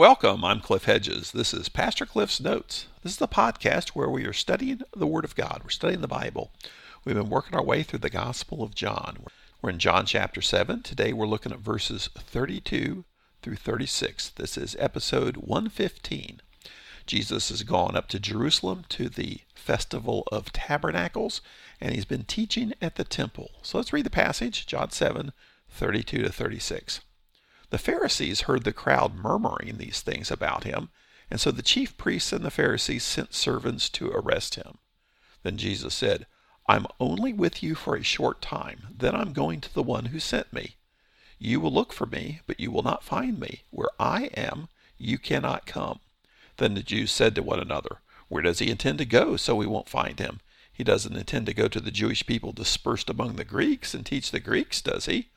Welcome, 0.00 0.46
I'm 0.46 0.60
Cliff 0.60 0.84
Hedges. 0.84 1.32
This 1.32 1.52
is 1.52 1.68
Pastor 1.68 2.06
Cliff's 2.06 2.40
Notes. 2.40 2.86
This 3.02 3.12
is 3.12 3.18
the 3.18 3.28
podcast 3.28 3.90
where 3.90 4.08
we 4.08 4.24
are 4.24 4.32
studying 4.32 4.80
the 4.96 5.06
Word 5.06 5.26
of 5.26 5.34
God. 5.34 5.60
We're 5.62 5.68
studying 5.68 6.00
the 6.00 6.08
Bible. 6.08 6.52
We've 7.04 7.16
been 7.16 7.28
working 7.28 7.54
our 7.54 7.62
way 7.62 7.82
through 7.82 7.98
the 7.98 8.08
Gospel 8.08 8.62
of 8.62 8.74
John. 8.74 9.18
We're 9.60 9.68
in 9.68 9.78
John 9.78 10.06
chapter 10.06 10.40
7. 10.40 10.82
Today 10.82 11.12
we're 11.12 11.26
looking 11.26 11.52
at 11.52 11.58
verses 11.58 12.08
32 12.16 13.04
through 13.42 13.56
36. 13.56 14.30
This 14.30 14.56
is 14.56 14.74
episode 14.78 15.36
115. 15.36 16.40
Jesus 17.04 17.50
has 17.50 17.62
gone 17.62 17.94
up 17.94 18.08
to 18.08 18.18
Jerusalem 18.18 18.86
to 18.88 19.10
the 19.10 19.40
Festival 19.54 20.26
of 20.32 20.50
Tabernacles, 20.50 21.42
and 21.78 21.94
he's 21.94 22.06
been 22.06 22.24
teaching 22.24 22.72
at 22.80 22.94
the 22.94 23.04
temple. 23.04 23.50
So 23.60 23.76
let's 23.76 23.92
read 23.92 24.06
the 24.06 24.10
passage, 24.10 24.66
John 24.66 24.92
7, 24.92 25.32
32 25.68 26.22
to 26.22 26.32
36. 26.32 27.00
The 27.70 27.78
Pharisees 27.78 28.42
heard 28.42 28.64
the 28.64 28.72
crowd 28.72 29.14
murmuring 29.14 29.78
these 29.78 30.00
things 30.00 30.30
about 30.30 30.64
him, 30.64 30.90
and 31.30 31.40
so 31.40 31.50
the 31.50 31.62
chief 31.62 31.96
priests 31.96 32.32
and 32.32 32.44
the 32.44 32.50
Pharisees 32.50 33.04
sent 33.04 33.32
servants 33.32 33.88
to 33.90 34.10
arrest 34.10 34.56
him. 34.56 34.78
Then 35.44 35.56
Jesus 35.56 35.94
said, 35.94 36.26
I'm 36.68 36.86
only 36.98 37.32
with 37.32 37.62
you 37.62 37.74
for 37.74 37.96
a 37.96 38.02
short 38.02 38.42
time, 38.42 38.88
then 38.90 39.14
I'm 39.14 39.32
going 39.32 39.60
to 39.60 39.72
the 39.72 39.82
one 39.82 40.06
who 40.06 40.18
sent 40.18 40.52
me. 40.52 40.76
You 41.38 41.60
will 41.60 41.72
look 41.72 41.92
for 41.92 42.06
me, 42.06 42.40
but 42.46 42.60
you 42.60 42.70
will 42.70 42.82
not 42.82 43.04
find 43.04 43.38
me. 43.38 43.62
Where 43.70 43.88
I 43.98 44.24
am, 44.36 44.68
you 44.98 45.16
cannot 45.16 45.64
come. 45.64 46.00
Then 46.58 46.74
the 46.74 46.82
Jews 46.82 47.10
said 47.10 47.34
to 47.36 47.42
one 47.42 47.60
another, 47.60 48.00
Where 48.28 48.42
does 48.42 48.58
he 48.58 48.68
intend 48.70 48.98
to 48.98 49.04
go 49.04 49.36
so 49.36 49.54
we 49.54 49.66
won't 49.66 49.88
find 49.88 50.18
him? 50.18 50.40
He 50.72 50.84
doesn't 50.84 51.16
intend 51.16 51.46
to 51.46 51.54
go 51.54 51.68
to 51.68 51.80
the 51.80 51.90
Jewish 51.90 52.26
people 52.26 52.52
dispersed 52.52 53.08
among 53.08 53.36
the 53.36 53.44
Greeks 53.44 53.94
and 53.94 54.04
teach 54.04 54.30
the 54.30 54.40
Greeks, 54.40 54.82
does 54.82 55.06
he? 55.06 55.28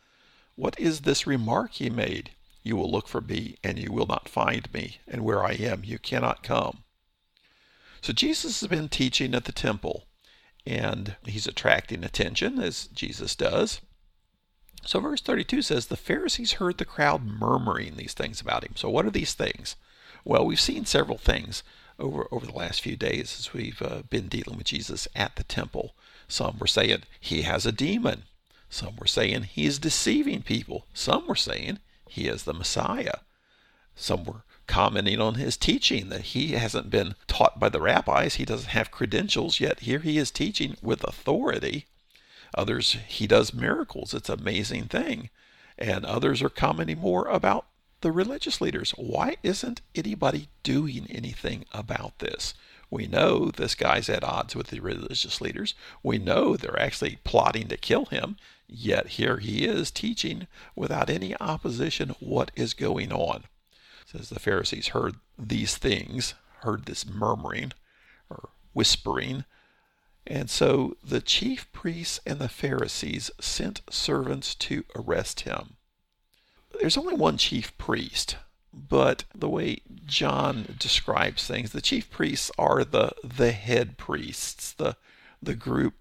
What 0.56 0.80
is 0.80 1.02
this 1.02 1.26
remark 1.26 1.74
he 1.74 1.90
made? 1.90 2.32
You 2.64 2.76
will 2.76 2.92
look 2.92 3.08
for 3.08 3.22
me, 3.22 3.58
and 3.64 3.78
you 3.78 3.92
will 3.92 4.06
not 4.06 4.30
find 4.30 4.72
me, 4.74 5.00
and 5.08 5.24
where 5.24 5.44
I 5.44 5.54
am, 5.54 5.84
you 5.84 6.00
cannot 6.00 6.44
come. 6.44 6.84
So 8.02 8.14
Jesus 8.14 8.62
has 8.62 8.70
been 8.70 8.90
teaching 8.90 9.34
at 9.34 9.46
the 9.46 9.52
temple, 9.52 10.08
and 10.66 11.16
he's 11.26 11.48
attracting 11.48 12.04
attention, 12.04 12.60
as 12.60 12.88
Jesus 12.88 13.36
does. 13.36 13.82
So 14.86 15.00
verse 15.00 15.22
32 15.22 15.62
says, 15.62 15.88
The 15.88 15.98
Pharisees 15.98 16.54
heard 16.54 16.78
the 16.78 16.86
crowd 16.86 17.24
murmuring 17.24 17.96
these 17.96 18.14
things 18.14 18.42
about 18.42 18.64
him. 18.64 18.76
So 18.76 18.90
what 18.90 19.06
are 19.06 19.12
these 19.12 19.34
things? 19.34 19.76
Well, 20.26 20.46
we've 20.46 20.60
seen 20.60 20.86
several 20.86 21.18
things 21.18 21.64
over, 22.00 22.28
over 22.32 22.46
the 22.46 22.54
last 22.54 22.82
few 22.82 22.96
days 22.96 23.38
as 23.40 23.54
we've 23.54 23.82
uh, 23.82 24.04
been 24.10 24.28
dealing 24.28 24.58
with 24.58 24.68
Jesus 24.68 25.08
at 25.16 25.36
the 25.36 25.44
temple. 25.44 25.96
Some 26.28 26.58
were 26.60 26.68
saying 26.68 27.04
he 27.20 27.44
has 27.44 27.66
a 27.66 27.72
demon. 27.72 28.24
Some 28.74 28.96
were 28.96 29.06
saying 29.06 29.44
he 29.44 29.68
is 29.68 29.78
deceiving 29.78 30.42
people. 30.42 30.88
Some 30.96 31.28
were 31.28 31.36
saying 31.36 31.78
he 32.10 32.28
is 32.28 32.44
the 32.44 32.56
Messiah. 32.56 33.20
Some 33.96 34.24
were 34.24 34.46
commenting 34.66 35.22
on 35.22 35.36
his 35.36 35.58
teaching 35.58 36.10
that 36.10 36.34
he 36.34 36.54
hasn't 36.54 36.90
been 36.90 37.14
taught 37.28 37.60
by 37.60 37.70
the 37.70 37.80
rabbis. 37.80 38.36
He 38.36 38.46
doesn't 38.46 38.72
have 38.72 38.90
credentials, 38.90 39.60
yet 39.60 39.82
here 39.82 40.00
he 40.00 40.18
is 40.18 40.32
teaching 40.32 40.76
with 40.82 41.04
authority. 41.04 41.86
Others, 42.56 42.98
he 43.08 43.28
does 43.28 43.54
miracles. 43.54 44.12
It's 44.12 44.30
an 44.30 44.40
amazing 44.40 44.86
thing. 44.86 45.30
And 45.78 46.04
others 46.04 46.42
are 46.42 46.50
commenting 46.50 46.98
more 46.98 47.28
about 47.28 47.68
the 48.02 48.12
religious 48.12 48.60
leaders. 48.60 48.90
Why 48.98 49.38
isn't 49.44 49.82
anybody 49.94 50.50
doing 50.64 51.06
anything 51.12 51.66
about 51.74 52.18
this? 52.18 52.56
We 52.94 53.08
know 53.08 53.50
this 53.50 53.74
guy's 53.74 54.08
at 54.08 54.24
odds 54.24 54.56
with 54.56 54.68
the 54.68 54.80
religious 54.80 55.42
leaders. 55.42 55.74
We 56.04 56.20
know 56.20 56.56
they're 56.56 56.80
actually 56.80 57.18
plotting 57.24 57.68
to 57.70 57.76
kill 57.76 58.06
him. 58.06 58.38
Yet 58.68 59.18
here 59.18 59.40
he 59.40 59.66
is 59.66 59.90
teaching 59.90 60.46
without 60.76 61.10
any 61.10 61.36
opposition 61.40 62.14
what 62.20 62.52
is 62.56 62.76
going 62.76 63.12
on. 63.12 63.46
Says 64.06 64.30
the 64.30 64.40
Pharisees 64.40 64.90
heard 64.90 65.16
these 65.40 65.76
things, 65.76 66.36
heard 66.60 66.86
this 66.86 67.04
murmuring 67.04 67.74
or 68.30 68.50
whispering. 68.74 69.46
And 70.28 70.48
so 70.48 70.96
the 71.04 71.20
chief 71.20 71.72
priests 71.72 72.20
and 72.28 72.38
the 72.38 72.48
Pharisees 72.48 73.32
sent 73.42 73.82
servants 73.90 74.54
to 74.54 74.84
arrest 74.96 75.40
him. 75.40 75.78
There's 76.80 76.98
only 76.98 77.16
one 77.16 77.38
chief 77.38 77.76
priest, 77.80 78.36
but 78.74 79.24
the 79.36 79.50
way 79.50 79.82
John 80.06 80.76
describes 80.80 81.46
things, 81.46 81.72
the 81.72 81.82
chief 81.82 82.10
priests 82.10 82.52
are 82.58 82.84
the 82.84 83.12
the 83.24 83.52
head 83.52 83.98
priests, 83.98 84.74
the 84.74 84.98
the 85.42 85.56
group 85.56 85.94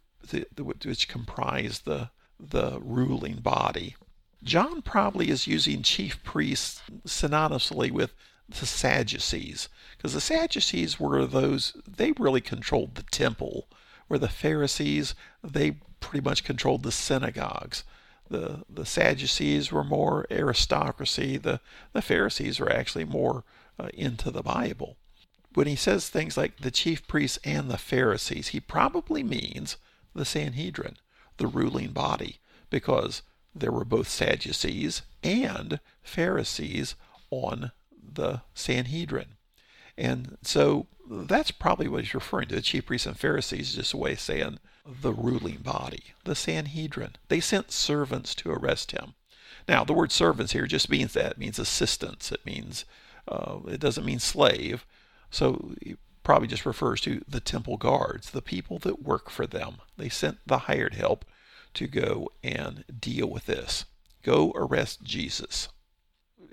which 0.58 1.08
comprise 1.08 1.80
the 1.80 2.10
the 2.40 2.78
ruling 2.80 3.36
body. 3.36 3.96
John 4.42 4.82
probably 4.82 5.28
is 5.28 5.46
using 5.46 5.82
chief 5.82 6.22
priests 6.24 6.82
synonymously 7.06 7.92
with 7.92 8.12
the 8.48 8.66
Sadducees, 8.66 9.68
because 9.96 10.14
the 10.14 10.20
Sadducees 10.20 10.98
were 10.98 11.24
those, 11.26 11.76
they 11.86 12.12
really 12.12 12.40
controlled 12.40 12.96
the 12.96 13.04
temple, 13.04 13.68
where 14.08 14.18
the 14.18 14.28
Pharisees, 14.28 15.14
they 15.44 15.76
pretty 16.00 16.24
much 16.24 16.44
controlled 16.44 16.82
the 16.82 16.92
synagogues. 16.92 17.84
The, 18.32 18.64
the 18.68 18.86
Sadducees 18.86 19.70
were 19.70 19.84
more 19.84 20.26
aristocracy, 20.30 21.36
the, 21.36 21.60
the 21.92 22.02
Pharisees 22.02 22.58
were 22.58 22.72
actually 22.72 23.04
more 23.04 23.44
uh, 23.78 23.88
into 23.92 24.30
the 24.30 24.42
Bible. 24.42 24.96
When 25.54 25.66
he 25.66 25.76
says 25.76 26.08
things 26.08 26.36
like 26.36 26.58
the 26.58 26.70
chief 26.70 27.06
priests 27.06 27.38
and 27.44 27.70
the 27.70 27.76
Pharisees, 27.76 28.48
he 28.48 28.60
probably 28.60 29.22
means 29.22 29.76
the 30.14 30.24
Sanhedrin 30.24 30.96
the 31.36 31.46
ruling 31.46 31.90
body 31.90 32.38
because 32.70 33.22
there 33.54 33.72
were 33.72 33.84
both 33.84 34.08
Sadducees 34.08 35.02
and 35.22 35.80
Pharisees 36.02 36.94
on 37.30 37.72
the 38.14 38.42
Sanhedrin. 38.54 39.34
And 39.98 40.38
so 40.42 40.86
that's 41.10 41.50
probably 41.50 41.88
what 41.88 42.04
he's 42.04 42.14
referring 42.14 42.48
to. 42.48 42.54
The 42.54 42.62
chief 42.62 42.86
priests 42.86 43.06
and 43.06 43.18
Pharisees 43.18 43.70
is 43.70 43.74
just 43.76 43.92
a 43.92 43.98
way 43.98 44.12
of 44.12 44.20
saying 44.20 44.58
the 44.84 45.12
ruling 45.12 45.58
body, 45.58 46.14
the 46.24 46.34
Sanhedrin. 46.34 47.16
They 47.28 47.40
sent 47.40 47.70
servants 47.70 48.34
to 48.36 48.50
arrest 48.50 48.92
him. 48.92 49.14
Now, 49.68 49.84
the 49.84 49.92
word 49.92 50.10
servants 50.10 50.52
here 50.52 50.66
just 50.66 50.90
means 50.90 51.12
that. 51.12 51.32
It 51.32 51.38
means 51.38 51.58
assistants. 51.58 52.32
It 52.32 52.44
means, 52.44 52.84
uh, 53.28 53.58
it 53.68 53.80
doesn't 53.80 54.06
mean 54.06 54.18
slave. 54.18 54.84
So 55.30 55.74
it 55.80 55.98
probably 56.24 56.48
just 56.48 56.66
refers 56.66 57.00
to 57.02 57.22
the 57.28 57.40
temple 57.40 57.76
guards, 57.76 58.30
the 58.30 58.42
people 58.42 58.78
that 58.80 59.02
work 59.02 59.30
for 59.30 59.46
them. 59.46 59.76
They 59.96 60.08
sent 60.08 60.38
the 60.46 60.58
hired 60.58 60.94
help 60.94 61.24
to 61.74 61.86
go 61.86 62.30
and 62.42 62.84
deal 63.00 63.28
with 63.28 63.46
this. 63.46 63.84
Go 64.22 64.52
arrest 64.54 65.02
Jesus. 65.02 65.68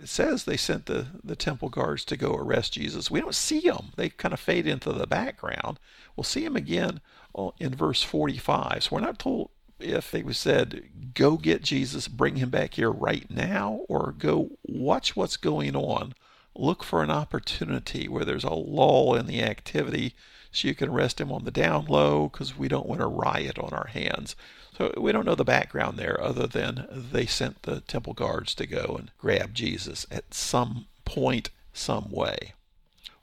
It 0.01 0.07
says 0.07 0.43
they 0.43 0.55
sent 0.57 0.85
the, 0.85 1.07
the 1.23 1.35
temple 1.35 1.69
guards 1.69 2.05
to 2.05 2.15
go 2.15 2.33
arrest 2.33 2.73
Jesus. 2.73 3.11
We 3.11 3.19
don't 3.19 3.35
see 3.35 3.59
them. 3.59 3.91
They 3.97 4.09
kind 4.09 4.33
of 4.33 4.39
fade 4.39 4.65
into 4.65 4.93
the 4.93 5.07
background. 5.07 5.77
We'll 6.15 6.23
see 6.23 6.43
them 6.43 6.55
again 6.55 7.01
Uh, 7.35 7.51
in 7.59 7.75
verse 7.75 8.01
45. 8.01 8.83
So 8.83 8.95
we're 8.95 9.01
not 9.01 9.19
told 9.19 9.51
if 9.79 10.11
they 10.11 10.23
said, 10.33 11.13
go 11.13 11.37
get 11.37 11.63
Jesus, 11.63 12.07
bring 12.07 12.37
him 12.37 12.49
back 12.49 12.73
here 12.73 12.91
right 12.91 13.29
now, 13.29 13.81
or 13.87 14.13
go 14.17 14.51
watch 14.63 15.15
what's 15.15 15.37
going 15.37 15.75
on. 15.75 16.13
Look 16.55 16.83
for 16.83 17.03
an 17.03 17.11
opportunity 17.11 18.07
where 18.07 18.25
there's 18.25 18.43
a 18.43 18.53
lull 18.53 19.15
in 19.15 19.27
the 19.27 19.41
activity 19.41 20.15
so 20.51 20.67
you 20.67 20.75
can 20.75 20.89
arrest 20.89 21.21
him 21.21 21.31
on 21.31 21.45
the 21.45 21.51
down 21.51 21.85
low 21.85 22.27
because 22.27 22.57
we 22.57 22.67
don't 22.67 22.87
want 22.87 23.01
a 23.01 23.07
riot 23.07 23.59
on 23.59 23.71
our 23.71 23.87
hands. 23.87 24.35
So 24.75 24.91
we 24.97 25.11
don't 25.11 25.25
know 25.25 25.35
the 25.35 25.45
background 25.45 25.97
there 25.97 26.19
other 26.21 26.47
than 26.47 26.87
they 26.89 27.25
sent 27.25 27.63
the 27.63 27.81
temple 27.81 28.13
guards 28.13 28.55
to 28.55 28.65
go 28.65 28.95
and 28.97 29.11
grab 29.17 29.53
Jesus 29.53 30.05
at 30.09 30.33
some 30.33 30.87
point, 31.05 31.51
some 31.73 32.11
way. 32.11 32.53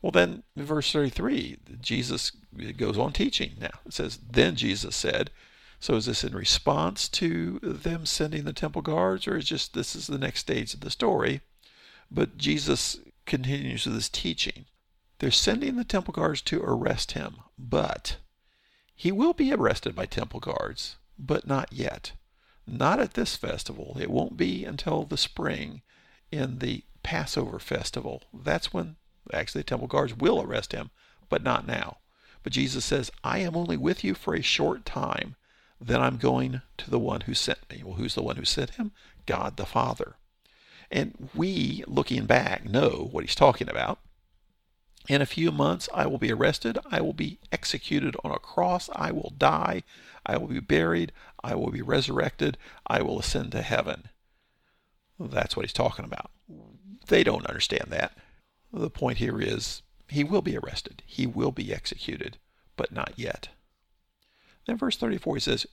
Well, 0.07 0.13
then, 0.13 0.45
verse 0.55 0.93
33, 0.93 1.57
Jesus 1.81 2.31
goes 2.77 2.97
on 2.97 3.13
teaching 3.13 3.55
now. 3.61 3.81
It 3.85 3.93
says, 3.93 4.19
Then 4.19 4.55
Jesus 4.55 4.95
said, 4.95 5.33
so 5.81 5.97
is 5.97 6.07
this 6.07 6.23
in 6.23 6.33
response 6.33 7.09
to 7.09 7.59
them 7.61 8.07
sending 8.07 8.45
the 8.45 8.53
temple 8.53 8.83
guards, 8.83 9.27
or 9.27 9.37
is 9.37 9.47
just 9.47 9.75
this 9.75 9.97
is 9.97 10.07
the 10.07 10.17
next 10.17 10.39
stage 10.39 10.75
of 10.75 10.81
the 10.81 10.93
story? 10.93 11.41
But 12.09 12.39
Jesus 12.39 13.01
continues 13.25 13.85
with 13.85 13.97
his 13.97 14.09
teaching. 14.09 14.67
They're 15.19 15.33
sending 15.33 15.75
the 15.75 15.83
temple 15.83 16.13
guards 16.13 16.41
to 16.43 16.63
arrest 16.63 17.11
him, 17.11 17.39
but 17.59 18.19
he 18.95 19.11
will 19.11 19.33
be 19.33 19.53
arrested 19.53 19.97
by 19.97 20.07
temple 20.07 20.39
guards 20.39 20.99
but 21.19 21.49
not 21.49 21.73
yet. 21.73 22.13
Not 22.65 23.01
at 23.01 23.15
this 23.15 23.35
festival. 23.35 23.97
It 24.01 24.13
won't 24.13 24.37
be 24.37 24.65
until 24.65 25.03
the 25.03 25.17
spring 25.17 25.83
in 26.31 26.61
the 26.61 26.85
Passover 27.03 27.59
festival. 27.59 28.23
That's 28.33 28.73
when 28.73 28.95
actually 29.33 29.61
the 29.61 29.67
temple 29.67 29.89
guards 29.89 30.17
will 30.17 30.41
arrest 30.41 30.73
him, 30.73 30.91
but 31.29 31.43
not 31.43 31.67
now. 31.67 31.99
But 32.43 32.53
Jesus 32.53 32.85
says, 32.85 33.11
I 33.25 33.39
am 33.39 33.57
only 33.57 33.77
with 33.77 34.05
you 34.05 34.15
for 34.15 34.35
a 34.35 34.43
short 34.43 34.85
time. 34.85 35.35
Then 35.81 36.01
I'm 36.01 36.17
going 36.17 36.63
to 36.79 36.91
the 36.91 36.99
one 36.99 37.23
who 37.23 37.35
sent 37.35 37.59
me. 37.71 37.83
Well, 37.85 37.97
who's 37.97 38.15
the 38.15 38.23
one 38.23 38.37
who 38.37 38.45
sent 38.45 38.71
him? 38.71 38.93
God 39.27 39.57
the 39.57 39.67
Father. 39.67 40.17
And 40.91 41.29
we, 41.35 41.83
looking 41.87 42.27
back, 42.27 42.65
know 42.65 43.09
what 43.11 43.25
he's 43.25 43.35
talking 43.35 43.69
about. 43.69 43.99
In 45.09 45.23
a 45.23 45.27
few 45.27 45.53
months, 45.53 45.89
I 45.95 46.07
will 46.07 46.19
be 46.19 46.33
arrested. 46.33 46.79
I 46.91 47.01
will 47.01 47.13
be 47.13 47.39
executed 47.53 48.17
on 48.25 48.33
a 48.33 48.39
cross. 48.39 48.89
I 48.95 49.13
will 49.13 49.33
die. 49.37 49.83
I 50.25 50.37
will 50.37 50.49
be 50.49 50.61
buried. 50.61 51.13
I 51.43 51.55
will 51.55 51.71
be 51.71 51.83
resurrected. 51.83 52.59
I 52.87 53.03
will 53.03 53.19
ascend 53.19 53.53
to 53.53 53.63
heaven. 53.63 54.09
That's 55.19 55.57
what 55.57 55.65
he's 55.65 55.73
talking 55.73 56.05
about. 56.05 56.31
They 57.07 57.23
don't 57.23 57.47
understand 57.47 57.89
that. 57.91 58.17
The 58.81 58.91
point 58.91 59.19
here 59.19 59.41
is 59.41 59.83
he 60.09 60.25
will 60.25 60.43
be 60.43 60.57
arrested, 60.57 61.03
he 61.07 61.27
will 61.27 61.53
be 61.53 61.73
executed, 61.73 62.39
but 62.77 62.93
not 62.93 63.13
yet. 63.17 63.49
Then 64.67 64.77
verse 64.77 64.97
34 64.97 65.37
he 65.37 65.41
says, 65.41 65.67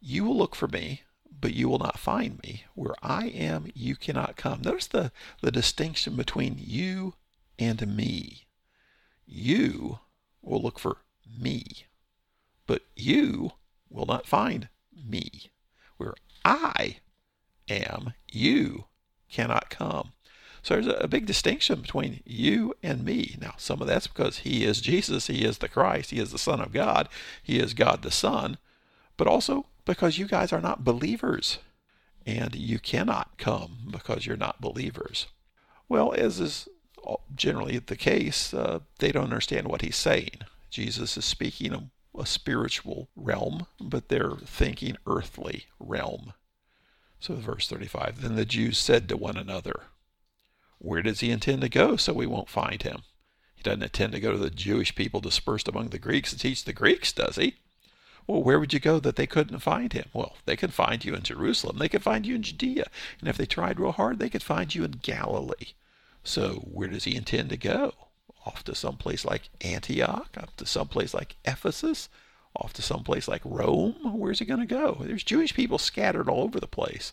You 0.00 0.24
will 0.24 0.36
look 0.36 0.54
for 0.54 0.68
me, 0.68 1.02
but 1.40 1.54
you 1.54 1.68
will 1.68 1.78
not 1.78 1.98
find 1.98 2.42
me. 2.42 2.64
Where 2.74 2.94
I 3.02 3.26
am, 3.26 3.70
you 3.74 3.96
cannot 3.96 4.36
come. 4.36 4.62
Notice 4.62 4.86
the, 4.86 5.12
the 5.40 5.50
distinction 5.50 6.16
between 6.16 6.56
you 6.58 7.14
and 7.58 7.86
me. 7.96 8.46
You 9.26 10.00
will 10.42 10.62
look 10.62 10.78
for 10.78 10.98
me, 11.38 11.86
but 12.66 12.82
you 12.94 13.52
will 13.88 14.06
not 14.06 14.26
find 14.26 14.68
me. 14.92 15.50
Where 15.96 16.14
I 16.44 16.98
am, 17.68 18.12
you 18.30 18.84
cannot 19.30 19.70
come. 19.70 20.12
So 20.64 20.80
there's 20.80 20.96
a 20.98 21.08
big 21.08 21.26
distinction 21.26 21.82
between 21.82 22.22
you 22.24 22.72
and 22.82 23.04
me. 23.04 23.36
Now, 23.38 23.52
some 23.58 23.82
of 23.82 23.86
that's 23.86 24.06
because 24.06 24.38
he 24.38 24.64
is 24.64 24.80
Jesus, 24.80 25.26
he 25.26 25.44
is 25.44 25.58
the 25.58 25.68
Christ, 25.68 26.10
he 26.10 26.18
is 26.18 26.32
the 26.32 26.38
Son 26.38 26.58
of 26.58 26.72
God, 26.72 27.10
he 27.42 27.58
is 27.58 27.74
God 27.74 28.00
the 28.00 28.10
Son, 28.10 28.56
but 29.18 29.26
also 29.26 29.66
because 29.84 30.16
you 30.16 30.26
guys 30.26 30.54
are 30.54 30.62
not 30.62 30.82
believers 30.82 31.58
and 32.26 32.54
you 32.54 32.78
cannot 32.78 33.36
come 33.36 33.88
because 33.90 34.24
you're 34.24 34.38
not 34.38 34.62
believers. 34.62 35.26
Well, 35.86 36.14
as 36.14 36.40
is 36.40 36.66
generally 37.36 37.78
the 37.78 37.94
case, 37.94 38.54
uh, 38.54 38.80
they 39.00 39.12
don't 39.12 39.24
understand 39.24 39.68
what 39.68 39.82
he's 39.82 39.96
saying. 39.96 40.40
Jesus 40.70 41.18
is 41.18 41.26
speaking 41.26 41.74
a, 41.74 41.90
a 42.18 42.24
spiritual 42.24 43.08
realm, 43.14 43.66
but 43.78 44.08
they're 44.08 44.38
thinking 44.46 44.96
earthly 45.06 45.66
realm. 45.78 46.32
So, 47.20 47.34
verse 47.34 47.68
35 47.68 48.22
Then 48.22 48.36
the 48.36 48.46
Jews 48.46 48.78
said 48.78 49.10
to 49.10 49.18
one 49.18 49.36
another, 49.36 49.82
where 50.84 51.02
does 51.02 51.20
he 51.20 51.30
intend 51.30 51.62
to 51.62 51.68
go 51.68 51.96
so 51.96 52.12
we 52.12 52.26
won't 52.26 52.48
find 52.48 52.82
him? 52.82 53.02
He 53.54 53.62
doesn't 53.62 53.82
intend 53.82 54.12
to 54.12 54.20
go 54.20 54.32
to 54.32 54.38
the 54.38 54.50
Jewish 54.50 54.94
people 54.94 55.20
dispersed 55.20 55.68
among 55.68 55.88
the 55.88 55.98
Greeks 55.98 56.32
and 56.32 56.40
teach 56.40 56.64
the 56.64 56.72
Greeks, 56.72 57.12
does 57.12 57.36
he? 57.36 57.56
Well, 58.26 58.42
where 58.42 58.58
would 58.58 58.72
you 58.72 58.80
go 58.80 59.00
that 59.00 59.16
they 59.16 59.26
couldn't 59.26 59.58
find 59.58 59.92
him? 59.92 60.06
Well, 60.12 60.36
they 60.46 60.56
could 60.56 60.72
find 60.72 61.04
you 61.04 61.14
in 61.14 61.22
Jerusalem. 61.22 61.78
They 61.78 61.88
could 61.88 62.02
find 62.02 62.24
you 62.24 62.34
in 62.34 62.42
Judea. 62.42 62.86
And 63.20 63.28
if 63.28 63.36
they 63.36 63.46
tried 63.46 63.78
real 63.78 63.92
hard, 63.92 64.18
they 64.18 64.30
could 64.30 64.42
find 64.42 64.74
you 64.74 64.84
in 64.84 65.00
Galilee. 65.02 65.72
So 66.22 66.66
where 66.70 66.88
does 66.88 67.04
he 67.04 67.16
intend 67.16 67.50
to 67.50 67.56
go? 67.56 67.92
Off 68.46 68.64
to 68.64 68.74
some 68.74 68.96
place 68.96 69.24
like 69.24 69.50
Antioch? 69.60 70.36
Off 70.38 70.56
to 70.56 70.66
some 70.66 70.88
place 70.88 71.12
like 71.12 71.36
Ephesus? 71.44 72.08
Off 72.56 72.72
to 72.74 72.82
some 72.82 73.04
place 73.04 73.28
like 73.28 73.42
Rome? 73.44 73.96
Where's 74.18 74.38
he 74.38 74.44
going 74.44 74.60
to 74.60 74.66
go? 74.66 74.98
There's 75.00 75.24
Jewish 75.24 75.54
people 75.54 75.78
scattered 75.78 76.28
all 76.28 76.44
over 76.44 76.60
the 76.60 76.66
place. 76.66 77.12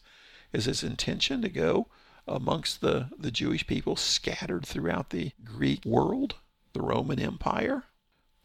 Is 0.54 0.66
his 0.66 0.84
intention 0.84 1.42
to 1.42 1.50
go 1.50 1.88
amongst 2.28 2.82
the, 2.82 3.10
the 3.18 3.32
Jewish 3.32 3.66
people 3.66 3.96
scattered 3.96 4.66
throughout 4.66 5.10
the 5.10 5.32
Greek 5.44 5.84
world, 5.86 6.36
the 6.74 6.82
Roman 6.82 7.20
Empire. 7.20 7.84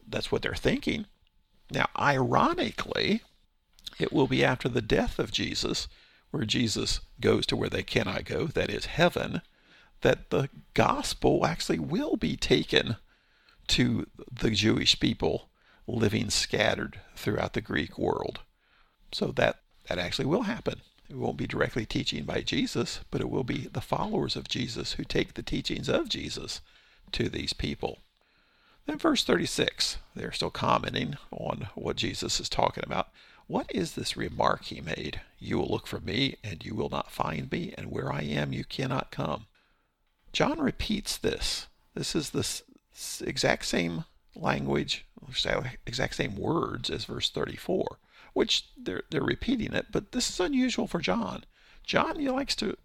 That's 0.07 0.31
what 0.31 0.41
they're 0.41 0.55
thinking. 0.55 1.05
Now, 1.71 1.87
ironically, 1.97 3.21
it 3.99 4.13
will 4.13 4.27
be 4.27 4.43
after 4.43 4.69
the 4.69 4.81
death 4.81 5.19
of 5.19 5.31
Jesus, 5.31 5.87
where 6.31 6.45
Jesus 6.45 7.01
goes 7.19 7.45
to 7.47 7.55
where 7.55 7.69
they 7.69 7.83
cannot 7.83 8.25
go, 8.25 8.47
that 8.47 8.69
is 8.69 8.85
heaven, 8.85 9.41
that 10.01 10.29
the 10.29 10.49
gospel 10.73 11.45
actually 11.45 11.79
will 11.79 12.15
be 12.15 12.35
taken 12.35 12.97
to 13.67 14.07
the 14.31 14.51
Jewish 14.51 14.99
people 14.99 15.49
living 15.87 16.29
scattered 16.29 16.99
throughout 17.15 17.53
the 17.53 17.61
Greek 17.61 17.97
world. 17.97 18.39
So 19.11 19.27
that, 19.35 19.61
that 19.87 19.97
actually 19.97 20.25
will 20.25 20.43
happen. 20.43 20.81
It 21.09 21.15
won't 21.15 21.37
be 21.37 21.47
directly 21.47 21.85
teaching 21.85 22.25
by 22.25 22.41
Jesus, 22.41 22.99
but 23.11 23.21
it 23.21 23.29
will 23.29 23.45
be 23.45 23.69
the 23.71 23.81
followers 23.81 24.35
of 24.35 24.49
Jesus 24.49 24.93
who 24.93 25.03
take 25.03 25.33
the 25.33 25.41
teachings 25.41 25.87
of 25.87 26.09
Jesus 26.09 26.61
to 27.13 27.29
these 27.29 27.53
people. 27.53 27.99
Then, 28.85 28.97
verse 28.97 29.23
36, 29.23 29.97
they're 30.15 30.31
still 30.31 30.49
commenting 30.49 31.15
on 31.31 31.69
what 31.75 31.95
Jesus 31.95 32.39
is 32.39 32.49
talking 32.49 32.83
about. 32.85 33.09
What 33.47 33.73
is 33.73 33.93
this 33.93 34.17
remark 34.17 34.65
he 34.65 34.81
made? 34.81 35.21
You 35.39 35.57
will 35.57 35.69
look 35.69 35.87
for 35.87 36.01
me, 36.01 36.35
and 36.43 36.65
you 36.65 36.75
will 36.75 36.89
not 36.89 37.11
find 37.11 37.49
me, 37.51 37.73
and 37.77 37.91
where 37.91 38.11
I 38.11 38.21
am, 38.23 38.51
you 38.51 38.65
cannot 38.65 39.11
come. 39.11 39.45
John 40.33 40.59
repeats 40.59 41.17
this. 41.17 41.67
This 41.93 42.15
is 42.15 42.31
the 42.31 43.25
exact 43.25 43.65
same 43.65 44.03
language, 44.35 45.05
exact 45.85 46.15
same 46.15 46.35
words 46.35 46.89
as 46.89 47.05
verse 47.05 47.29
34 47.29 47.97
which 48.37 48.65
they're, 48.77 49.01
they're 49.09 49.23
repeating 49.23 49.73
it, 49.73 49.87
but 49.91 50.11
this 50.11 50.29
is 50.29 50.39
unusual 50.39 50.85
for 50.85 50.99
John. 50.99 51.43
John 51.83 52.19
he 52.19 52.29
likes 52.29 52.55
to 52.57 52.77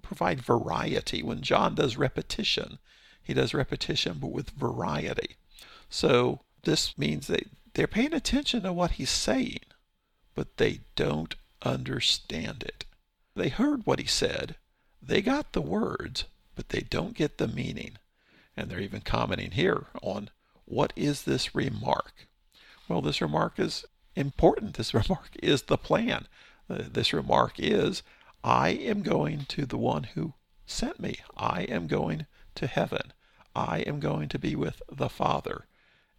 provide 0.00 0.40
variety. 0.40 1.22
When 1.22 1.42
John 1.42 1.74
does 1.74 1.98
repetition, 1.98 2.78
he 3.22 3.34
does 3.34 3.52
repetition 3.52 4.16
but 4.18 4.32
with 4.32 4.50
variety. 4.50 5.36
So 5.90 6.40
this 6.62 6.96
means 6.96 7.26
that 7.26 7.46
they're 7.74 7.86
paying 7.86 8.14
attention 8.14 8.62
to 8.62 8.72
what 8.72 8.92
he's 8.92 9.10
saying, 9.10 9.66
but 10.34 10.56
they 10.56 10.80
don't 10.94 11.34
understand 11.60 12.62
it. 12.62 12.86
They 13.34 13.50
heard 13.50 13.84
what 13.84 13.98
he 13.98 14.06
said, 14.06 14.56
they 15.02 15.20
got 15.20 15.52
the 15.52 15.60
words, 15.60 16.24
but 16.54 16.70
they 16.70 16.80
don't 16.80 17.14
get 17.14 17.36
the 17.36 17.48
meaning. 17.48 17.98
And 18.56 18.70
they're 18.70 18.80
even 18.80 19.02
commenting 19.02 19.50
here 19.50 19.88
on 20.00 20.30
what 20.64 20.94
is 20.96 21.24
this 21.24 21.54
remark? 21.54 22.26
Well, 22.88 23.02
this 23.02 23.20
remark 23.20 23.58
is 23.58 23.84
important. 24.16 24.74
This 24.74 24.94
remark 24.94 25.30
is 25.42 25.62
the 25.62 25.78
plan. 25.78 26.26
Uh, 26.68 26.82
this 26.90 27.12
remark 27.12 27.54
is, 27.58 28.02
I 28.42 28.70
am 28.70 29.02
going 29.02 29.44
to 29.48 29.66
the 29.66 29.78
one 29.78 30.04
who 30.14 30.34
sent 30.66 30.98
me. 30.98 31.18
I 31.36 31.62
am 31.62 31.86
going 31.86 32.26
to 32.56 32.66
heaven. 32.66 33.12
I 33.54 33.80
am 33.80 34.00
going 34.00 34.28
to 34.30 34.38
be 34.38 34.56
with 34.56 34.82
the 34.90 35.08
Father. 35.08 35.66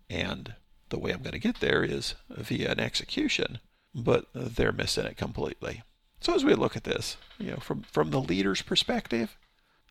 And 0.10 0.56
the 0.90 0.98
way 0.98 1.12
I'm 1.12 1.22
going 1.22 1.34
to 1.34 1.40
get 1.40 1.60
there 1.60 1.84
is 1.84 2.16
via 2.30 2.72
an 2.72 2.80
execution, 2.80 3.60
but 3.94 4.28
they're 4.34 4.72
missing 4.72 5.06
it 5.06 5.18
completely. 5.18 5.84
So 6.20 6.34
as 6.34 6.44
we 6.44 6.56
look 6.56 6.76
at 6.76 6.84
this, 6.84 7.18
you 7.38 7.52
know, 7.52 7.58
from 7.58 7.84
from 7.84 8.10
the 8.10 8.22
leader's 8.22 8.62
perspective, 8.62 9.38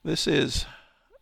this 0.02 0.26
is 0.26 0.66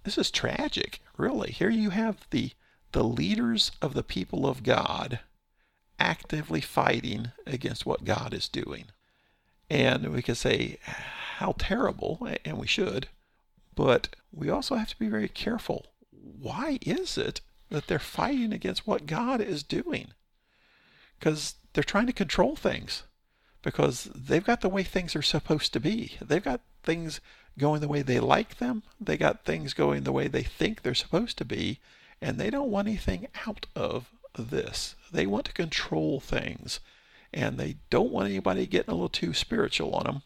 this 0.05 0.17
is 0.17 0.31
tragic, 0.31 1.01
really. 1.17 1.51
Here 1.51 1.71
you 1.71 1.91
have 1.91 2.27
the 2.31 2.53
the 2.93 3.05
leaders 3.05 3.73
of 3.83 3.95
the 3.95 4.03
people 4.03 4.47
of 4.47 4.63
God 4.63 5.21
actively 5.99 6.61
fighting 6.61 7.33
against 7.47 7.87
what 7.87 8.05
God 8.05 8.35
is 8.35 8.49
doing. 8.49 8.87
And 9.71 10.13
we 10.13 10.23
can 10.23 10.35
say, 10.35 10.79
how 11.39 11.55
terrible, 11.59 12.29
and 12.45 12.59
we 12.59 12.67
should, 12.67 13.09
but 13.75 14.15
we 14.33 14.51
also 14.51 14.77
have 14.77 14.91
to 14.91 14.99
be 14.99 15.09
very 15.09 15.29
careful. 15.29 15.87
Why 16.11 16.79
is 16.83 17.19
it 17.19 17.41
that 17.71 17.87
they're 17.87 17.99
fighting 17.99 18.53
against 18.53 18.87
what 18.87 19.07
God 19.07 19.41
is 19.41 19.63
doing? 19.63 20.09
Because 21.19 21.55
they're 21.73 21.83
trying 21.83 22.07
to 22.07 22.13
control 22.13 22.57
things, 22.57 23.03
because 23.63 24.05
they've 24.15 24.45
got 24.45 24.61
the 24.61 24.69
way 24.69 24.83
things 24.83 25.17
are 25.17 25.23
supposed 25.23 25.73
to 25.73 25.81
be. 25.81 26.19
They've 26.21 26.43
got 26.43 26.61
things 26.83 27.21
going 27.59 27.81
the 27.81 27.89
way 27.89 28.03
they 28.03 28.21
like 28.21 28.59
them, 28.59 28.83
they 29.01 29.17
got 29.17 29.45
things 29.45 29.75
going 29.75 30.03
the 30.03 30.13
way 30.13 30.29
they 30.29 30.43
think 30.43 30.83
they're 30.83 30.95
supposed 30.95 31.39
to 31.39 31.45
be, 31.45 31.79
and 32.21 32.39
they 32.39 32.51
don't 32.51 32.71
want 32.71 32.89
anything 32.89 33.27
out 33.47 33.67
of 33.75 34.11
this. 34.43 34.95
They 35.13 35.27
want 35.27 35.47
to 35.47 35.53
control 35.53 36.21
things 36.21 36.81
and 37.33 37.59
they 37.59 37.77
don't 37.91 38.13
want 38.13 38.29
anybody 38.29 38.67
getting 38.67 38.91
a 38.91 38.95
little 38.95 39.09
too 39.09 39.35
spiritual 39.35 39.95
on 39.95 40.05
them. 40.05 40.23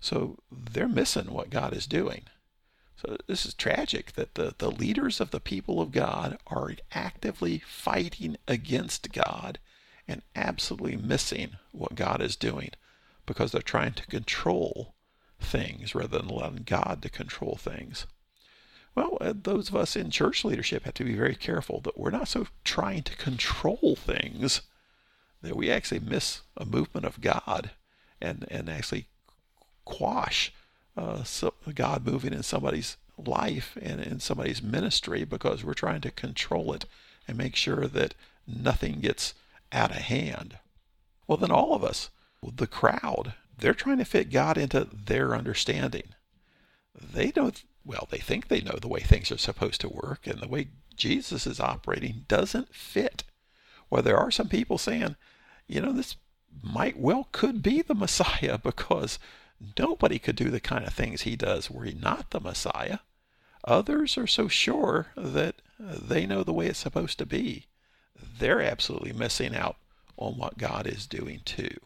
So 0.00 0.38
they're 0.50 0.88
missing 0.88 1.32
what 1.32 1.50
God 1.50 1.74
is 1.74 1.86
doing. 1.86 2.22
So 2.96 3.16
this 3.26 3.46
is 3.46 3.54
tragic 3.54 4.12
that 4.12 4.34
the, 4.34 4.54
the 4.58 4.70
leaders 4.70 5.20
of 5.20 5.30
the 5.30 5.40
people 5.40 5.80
of 5.80 5.92
God 5.92 6.38
are 6.48 6.74
actively 6.92 7.58
fighting 7.58 8.36
against 8.46 9.12
God 9.12 9.58
and 10.06 10.22
absolutely 10.34 10.96
missing 10.96 11.56
what 11.72 11.94
God 11.94 12.20
is 12.20 12.36
doing 12.36 12.70
because 13.26 13.52
they're 13.52 13.62
trying 13.62 13.92
to 13.94 14.06
control 14.06 14.94
things 15.38 15.94
rather 15.94 16.18
than 16.18 16.28
allowing 16.28 16.64
God 16.66 17.00
to 17.02 17.08
control 17.08 17.56
things. 17.56 18.06
Well, 19.00 19.16
uh, 19.18 19.32
those 19.34 19.70
of 19.70 19.76
us 19.76 19.96
in 19.96 20.10
church 20.10 20.44
leadership 20.44 20.84
have 20.84 20.92
to 20.94 21.04
be 21.04 21.14
very 21.14 21.34
careful 21.34 21.80
that 21.80 21.98
we're 21.98 22.10
not 22.10 22.28
so 22.28 22.48
trying 22.64 23.02
to 23.04 23.16
control 23.16 23.96
things 23.96 24.60
that 25.40 25.56
we 25.56 25.70
actually 25.70 26.00
miss 26.00 26.42
a 26.54 26.66
movement 26.66 27.06
of 27.06 27.22
God 27.22 27.70
and, 28.20 28.44
and 28.50 28.68
actually 28.68 29.06
quash 29.86 30.52
uh, 30.98 31.22
so 31.22 31.54
God 31.74 32.04
moving 32.04 32.34
in 32.34 32.42
somebody's 32.42 32.98
life 33.16 33.78
and 33.80 34.02
in 34.02 34.20
somebody's 34.20 34.62
ministry 34.62 35.24
because 35.24 35.64
we're 35.64 35.72
trying 35.72 36.02
to 36.02 36.10
control 36.10 36.74
it 36.74 36.84
and 37.26 37.38
make 37.38 37.56
sure 37.56 37.86
that 37.86 38.14
nothing 38.46 39.00
gets 39.00 39.32
out 39.72 39.92
of 39.92 39.96
hand. 39.96 40.58
Well, 41.26 41.38
then 41.38 41.50
all 41.50 41.74
of 41.74 41.82
us, 41.82 42.10
the 42.42 42.66
crowd, 42.66 43.32
they're 43.56 43.72
trying 43.72 43.98
to 43.98 44.04
fit 44.04 44.30
God 44.30 44.58
into 44.58 44.86
their 44.92 45.34
understanding. 45.34 46.08
They 46.94 47.30
don't 47.30 47.62
well, 47.84 48.08
they 48.10 48.18
think 48.18 48.48
they 48.48 48.60
know 48.60 48.78
the 48.80 48.88
way 48.88 49.00
things 49.00 49.32
are 49.32 49.38
supposed 49.38 49.80
to 49.80 49.88
work, 49.88 50.26
and 50.26 50.40
the 50.40 50.48
way 50.48 50.68
Jesus 50.96 51.46
is 51.46 51.60
operating 51.60 52.24
doesn't 52.28 52.74
fit. 52.74 53.24
Well, 53.88 54.02
there 54.02 54.18
are 54.18 54.30
some 54.30 54.48
people 54.48 54.78
saying, 54.78 55.16
you 55.66 55.80
know, 55.80 55.92
this 55.92 56.16
might 56.62 56.98
well 56.98 57.28
could 57.32 57.62
be 57.62 57.82
the 57.82 57.94
Messiah 57.94 58.58
because 58.62 59.18
nobody 59.78 60.18
could 60.18 60.36
do 60.36 60.50
the 60.50 60.60
kind 60.60 60.86
of 60.86 60.92
things 60.92 61.22
he 61.22 61.36
does 61.36 61.70
were 61.70 61.84
he 61.84 61.94
not 61.94 62.30
the 62.30 62.40
Messiah. 62.40 62.98
Others 63.64 64.16
are 64.16 64.26
so 64.26 64.48
sure 64.48 65.08
that 65.16 65.56
they 65.78 66.26
know 66.26 66.42
the 66.42 66.52
way 66.52 66.66
it's 66.66 66.78
supposed 66.78 67.18
to 67.18 67.26
be. 67.26 67.66
They're 68.38 68.62
absolutely 68.62 69.12
missing 69.12 69.54
out 69.54 69.76
on 70.16 70.36
what 70.36 70.58
God 70.58 70.86
is 70.86 71.06
doing 71.06 71.40
too. 71.44 71.76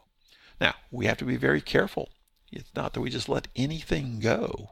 Now, 0.61 0.75
we 0.91 1.07
have 1.07 1.19
to 1.19 1.25
be 1.25 1.37
very 1.37 1.61
careful. 1.61 2.11
It's 2.53 2.71
not 2.77 2.93
that 2.93 3.01
we 3.01 3.11
just 3.11 3.29
let 3.29 3.49
anything 3.57 4.21
go 4.21 4.71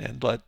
and 0.00 0.22
let 0.22 0.40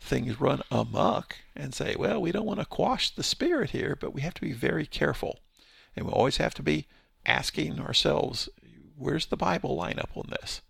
things 0.00 0.40
run 0.40 0.62
amok 0.70 1.36
and 1.54 1.74
say, 1.74 1.94
well, 1.96 2.20
we 2.20 2.32
don't 2.32 2.46
want 2.46 2.60
to 2.60 2.66
quash 2.66 3.10
the 3.10 3.22
spirit 3.22 3.70
here, 3.70 3.96
but 3.98 4.12
we 4.12 4.20
have 4.20 4.34
to 4.34 4.40
be 4.40 4.52
very 4.52 4.86
careful. 4.86 5.40
And 5.94 6.06
we 6.06 6.12
always 6.12 6.36
have 6.36 6.54
to 6.54 6.62
be 6.62 6.86
asking 7.24 7.80
ourselves, 7.80 8.48
where's 8.96 9.26
the 9.26 9.36
Bible 9.36 9.74
line 9.76 9.98
up 9.98 10.10
on 10.16 10.28
this? 10.28 10.60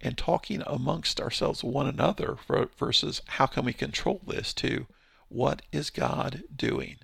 And 0.00 0.16
talking 0.16 0.62
amongst 0.66 1.20
ourselves, 1.20 1.64
one 1.64 1.86
another, 1.86 2.36
versus 2.78 3.20
how 3.26 3.46
can 3.46 3.64
we 3.64 3.72
control 3.72 4.20
this 4.26 4.54
to 4.54 4.86
what 5.28 5.62
is 5.72 5.90
God 5.90 6.44
doing? 6.54 6.96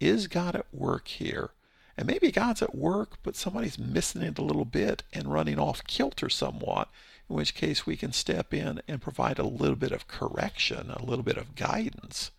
Is 0.00 0.26
God 0.26 0.56
at 0.56 0.66
work 0.72 1.08
here? 1.08 1.50
And 1.96 2.06
maybe 2.06 2.32
God's 2.32 2.62
at 2.62 2.74
work, 2.74 3.18
but 3.22 3.36
somebody's 3.36 3.78
missing 3.78 4.22
it 4.22 4.38
a 4.38 4.42
little 4.42 4.64
bit 4.64 5.02
and 5.12 5.32
running 5.32 5.58
off 5.58 5.84
kilter 5.84 6.28
somewhat, 6.28 6.88
in 7.28 7.36
which 7.36 7.54
case 7.54 7.86
we 7.86 7.96
can 7.96 8.12
step 8.12 8.52
in 8.52 8.80
and 8.88 9.00
provide 9.00 9.38
a 9.38 9.44
little 9.44 9.76
bit 9.76 9.92
of 9.92 10.08
correction, 10.08 10.90
a 10.90 11.04
little 11.04 11.24
bit 11.24 11.36
of 11.36 11.54
guidance. 11.54 12.30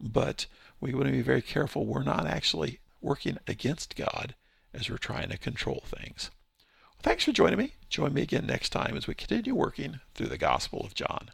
But 0.00 0.46
we 0.80 0.94
want 0.94 1.06
to 1.06 1.12
be 1.12 1.22
very 1.22 1.42
careful 1.42 1.86
we're 1.86 2.02
not 2.02 2.26
actually 2.26 2.80
working 3.00 3.38
against 3.46 3.96
God 3.96 4.34
as 4.72 4.88
we're 4.88 4.98
trying 4.98 5.28
to 5.30 5.38
control 5.38 5.82
things. 5.86 6.30
Well, 6.94 7.02
thanks 7.02 7.24
for 7.24 7.32
joining 7.32 7.58
me. 7.58 7.74
Join 7.88 8.14
me 8.14 8.22
again 8.22 8.46
next 8.46 8.70
time 8.70 8.96
as 8.96 9.06
we 9.06 9.14
continue 9.14 9.54
working 9.54 10.00
through 10.14 10.28
the 10.28 10.38
Gospel 10.38 10.84
of 10.84 10.94
John. 10.94 11.30